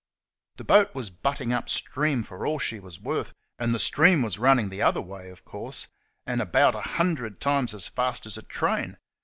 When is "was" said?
0.95-1.11, 2.79-2.99, 4.23-4.39